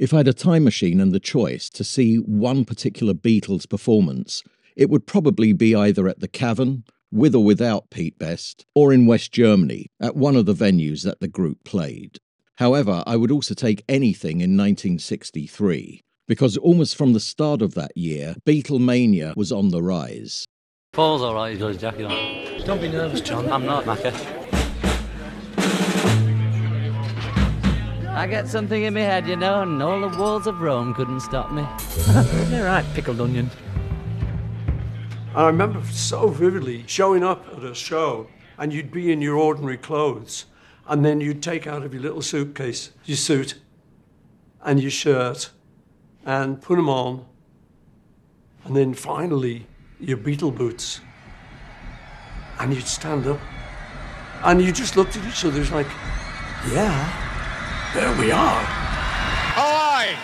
[0.00, 4.42] If I had a time machine and the choice to see one particular Beatles performance,
[4.74, 9.04] it would probably be either at the Cavern, with or without Pete Best, or in
[9.04, 12.16] West Germany, at one of the venues that the group played.
[12.54, 17.94] However, I would also take anything in 1963, because almost from the start of that
[17.94, 20.46] year, Beatlemania was on the rise.
[20.94, 22.64] Paul's alright, he's got his jacket on.
[22.64, 23.52] Don't be nervous, John.
[23.52, 24.40] I'm not, Macca.
[28.20, 31.20] I get something in my head, you know, and all the walls of Rome couldn't
[31.20, 31.66] stop me.
[32.54, 33.50] You're right, pickled onion.
[35.34, 38.28] I remember so vividly showing up at a show
[38.58, 40.44] and you'd be in your ordinary clothes
[40.86, 43.58] and then you'd take out of your little suitcase your suit
[44.62, 45.48] and your shirt
[46.26, 47.24] and put them on
[48.66, 49.66] and then finally
[49.98, 51.00] your beetle boots
[52.58, 53.40] and you'd stand up
[54.44, 55.88] and you just looked at each other like,
[56.70, 57.29] yeah,
[57.94, 58.62] there we are.
[59.56, 60.14] Ahoy!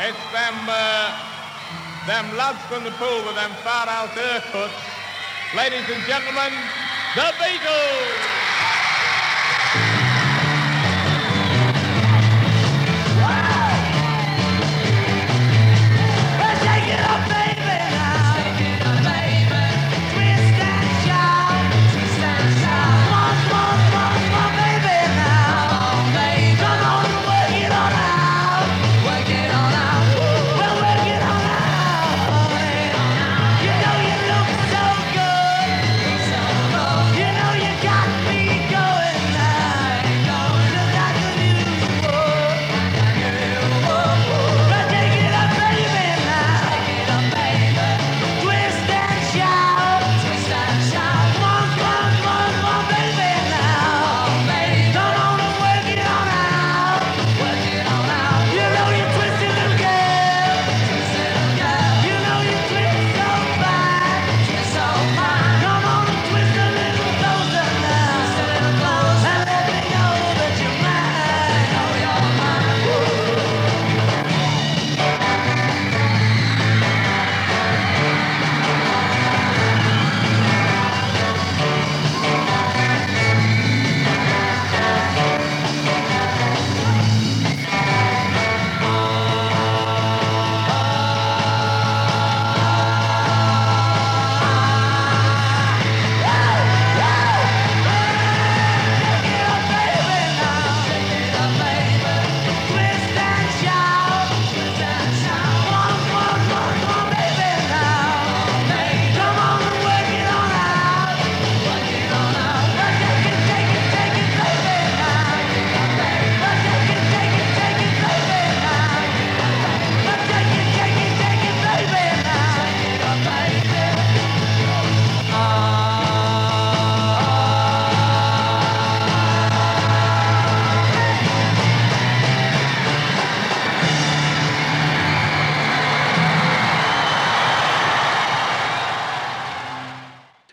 [0.00, 1.16] It's them, uh,
[2.06, 4.70] them lads from the pool with them far out haircuts.
[5.56, 6.52] Ladies and gentlemen,
[7.16, 8.40] the Beatles!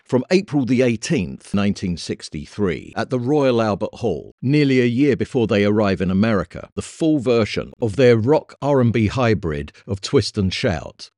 [0.08, 5.66] From April the 18th, 1963, at the Royal Albert Hall, nearly a year before they
[5.66, 11.10] arrive in America, the full version of their rock R&B hybrid of Twist and Shout.